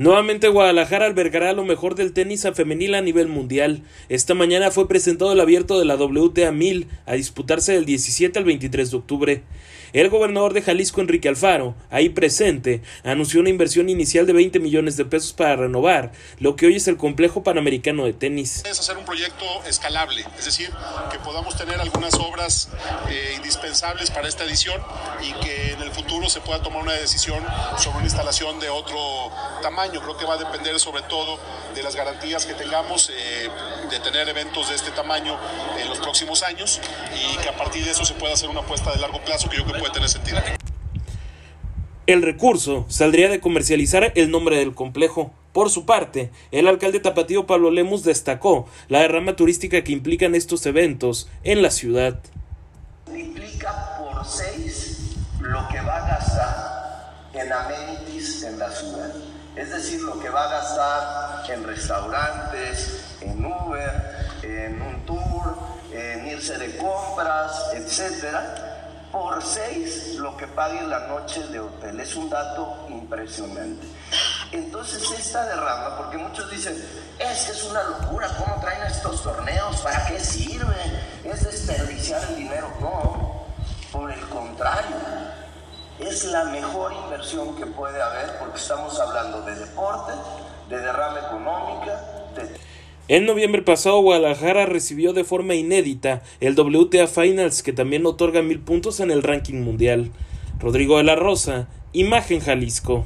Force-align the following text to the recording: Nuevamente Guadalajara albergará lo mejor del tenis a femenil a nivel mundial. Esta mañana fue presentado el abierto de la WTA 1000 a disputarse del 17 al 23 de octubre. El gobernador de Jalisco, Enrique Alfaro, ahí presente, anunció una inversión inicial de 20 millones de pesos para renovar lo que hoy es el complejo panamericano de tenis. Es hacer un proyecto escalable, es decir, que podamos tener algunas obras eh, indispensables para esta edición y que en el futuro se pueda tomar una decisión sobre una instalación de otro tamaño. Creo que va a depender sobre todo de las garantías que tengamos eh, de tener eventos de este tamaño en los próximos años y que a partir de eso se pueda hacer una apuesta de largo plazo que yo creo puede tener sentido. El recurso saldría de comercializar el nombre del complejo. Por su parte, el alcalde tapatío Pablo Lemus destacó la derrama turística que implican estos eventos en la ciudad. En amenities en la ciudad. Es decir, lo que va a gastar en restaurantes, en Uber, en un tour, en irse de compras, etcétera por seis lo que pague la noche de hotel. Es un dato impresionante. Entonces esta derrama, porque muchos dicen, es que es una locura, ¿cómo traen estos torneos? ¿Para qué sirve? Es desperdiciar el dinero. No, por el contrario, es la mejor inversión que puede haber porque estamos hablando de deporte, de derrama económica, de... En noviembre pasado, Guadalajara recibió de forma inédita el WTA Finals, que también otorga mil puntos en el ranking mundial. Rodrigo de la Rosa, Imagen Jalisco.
Nuevamente 0.00 0.48
Guadalajara 0.48 1.04
albergará 1.04 1.52
lo 1.52 1.62
mejor 1.62 1.94
del 1.94 2.14
tenis 2.14 2.46
a 2.46 2.54
femenil 2.54 2.94
a 2.94 3.02
nivel 3.02 3.28
mundial. 3.28 3.82
Esta 4.08 4.32
mañana 4.32 4.70
fue 4.70 4.88
presentado 4.88 5.30
el 5.34 5.40
abierto 5.40 5.78
de 5.78 5.84
la 5.84 5.96
WTA 5.96 6.52
1000 6.52 6.88
a 7.04 7.12
disputarse 7.12 7.74
del 7.74 7.84
17 7.84 8.38
al 8.38 8.46
23 8.46 8.90
de 8.92 8.96
octubre. 8.96 9.42
El 9.92 10.08
gobernador 10.08 10.54
de 10.54 10.62
Jalisco, 10.62 11.02
Enrique 11.02 11.28
Alfaro, 11.28 11.74
ahí 11.90 12.08
presente, 12.08 12.80
anunció 13.02 13.40
una 13.40 13.50
inversión 13.50 13.90
inicial 13.90 14.24
de 14.24 14.32
20 14.32 14.60
millones 14.60 14.96
de 14.96 15.04
pesos 15.04 15.34
para 15.34 15.56
renovar 15.56 16.12
lo 16.38 16.56
que 16.56 16.66
hoy 16.66 16.76
es 16.76 16.88
el 16.88 16.96
complejo 16.96 17.42
panamericano 17.42 18.06
de 18.06 18.14
tenis. 18.14 18.62
Es 18.64 18.78
hacer 18.78 18.96
un 18.96 19.04
proyecto 19.04 19.44
escalable, 19.66 20.24
es 20.38 20.44
decir, 20.46 20.70
que 21.10 21.18
podamos 21.18 21.58
tener 21.58 21.78
algunas 21.80 22.14
obras 22.14 22.70
eh, 23.10 23.34
indispensables 23.36 24.10
para 24.10 24.28
esta 24.28 24.44
edición 24.44 24.80
y 25.22 25.32
que 25.44 25.72
en 25.72 25.82
el 25.82 25.90
futuro 25.90 26.30
se 26.30 26.40
pueda 26.40 26.62
tomar 26.62 26.84
una 26.84 26.92
decisión 26.92 27.44
sobre 27.76 27.98
una 27.98 28.06
instalación 28.06 28.60
de 28.60 28.70
otro 28.70 28.96
tamaño. 29.60 29.89
Creo 29.98 30.16
que 30.16 30.24
va 30.24 30.34
a 30.34 30.38
depender 30.38 30.78
sobre 30.78 31.02
todo 31.02 31.38
de 31.74 31.82
las 31.82 31.96
garantías 31.96 32.46
que 32.46 32.54
tengamos 32.54 33.10
eh, 33.10 33.48
de 33.90 33.98
tener 34.00 34.28
eventos 34.28 34.68
de 34.68 34.76
este 34.76 34.90
tamaño 34.92 35.36
en 35.80 35.88
los 35.88 35.98
próximos 35.98 36.42
años 36.42 36.80
y 37.14 37.36
que 37.38 37.48
a 37.48 37.56
partir 37.56 37.84
de 37.84 37.90
eso 37.90 38.04
se 38.04 38.14
pueda 38.14 38.34
hacer 38.34 38.48
una 38.48 38.60
apuesta 38.60 38.92
de 38.92 39.00
largo 39.00 39.20
plazo 39.24 39.48
que 39.48 39.56
yo 39.56 39.64
creo 39.64 39.80
puede 39.80 39.92
tener 39.92 40.08
sentido. 40.08 40.38
El 42.06 42.22
recurso 42.22 42.86
saldría 42.88 43.28
de 43.28 43.40
comercializar 43.40 44.12
el 44.16 44.30
nombre 44.30 44.56
del 44.56 44.74
complejo. 44.74 45.32
Por 45.52 45.70
su 45.70 45.86
parte, 45.86 46.30
el 46.50 46.66
alcalde 46.66 47.00
tapatío 47.00 47.46
Pablo 47.46 47.70
Lemus 47.70 48.02
destacó 48.04 48.68
la 48.88 49.00
derrama 49.00 49.36
turística 49.36 49.82
que 49.84 49.92
implican 49.92 50.34
estos 50.34 50.66
eventos 50.66 51.28
en 51.44 51.62
la 51.62 51.70
ciudad. 51.70 52.20
En 57.40 57.52
amenities 57.52 58.42
en 58.42 58.58
la 58.58 58.70
ciudad. 58.70 59.10
Es 59.56 59.70
decir, 59.70 60.00
lo 60.02 60.18
que 60.20 60.28
va 60.28 60.44
a 60.44 60.48
gastar 60.48 61.50
en 61.50 61.64
restaurantes, 61.64 63.04
en 63.20 63.44
Uber, 63.44 64.30
en 64.42 64.80
un 64.80 65.06
tour, 65.06 65.56
en 65.92 66.26
irse 66.26 66.56
de 66.56 66.76
compras, 66.76 67.70
etcétera 67.74 68.70
por 69.12 69.42
seis 69.42 70.14
lo 70.16 70.36
que 70.36 70.46
pague 70.46 70.82
la 70.82 71.00
noche 71.08 71.42
de 71.48 71.60
hotel. 71.60 71.98
Es 72.00 72.14
un 72.14 72.30
dato 72.30 72.86
impresionante. 72.88 73.86
Entonces 74.52 75.10
esta 75.10 75.46
derrama, 75.46 75.96
porque 75.96 76.16
muchos 76.16 76.50
dicen, 76.50 76.74
es 77.18 77.44
que 77.44 77.52
es 77.52 77.64
una 77.64 77.82
locura, 77.82 78.28
¿cómo 78.38 78.60
traen 78.60 78.82
estos 78.84 79.22
torneos? 79.22 79.80
¿Para 79.80 80.06
qué 80.06 80.20
sirve? 80.20 80.76
Es 81.24 81.44
desperdiciar 81.44 82.22
el 82.30 82.36
dinero. 82.36 82.70
No, 82.80 83.46
por 83.92 84.10
el 84.10 84.20
contrario, 84.28 84.96
es 86.20 86.30
la 86.32 86.44
mejor 86.44 86.92
inversión 87.04 87.56
que 87.56 87.64
puede 87.64 88.00
haber 88.00 88.38
porque 88.38 88.58
estamos 88.58 88.98
hablando 89.00 89.40
de 89.42 89.54
deporte, 89.54 90.12
de 90.68 90.78
derrama 90.78 91.18
económica, 91.18 91.98
de... 92.36 92.70
En 93.08 93.24
noviembre 93.24 93.62
pasado, 93.62 94.02
Guadalajara 94.02 94.66
recibió 94.66 95.14
de 95.14 95.24
forma 95.24 95.54
inédita 95.54 96.22
el 96.40 96.58
WTA 96.58 97.06
Finals, 97.06 97.62
que 97.62 97.72
también 97.72 98.04
otorga 98.04 98.42
mil 98.42 98.60
puntos 98.60 99.00
en 99.00 99.10
el 99.10 99.22
ranking 99.22 99.62
mundial. 99.62 100.12
Rodrigo 100.60 100.98
de 100.98 101.04
la 101.04 101.16
Rosa, 101.16 101.68
Imagen 101.92 102.40
Jalisco. 102.40 103.04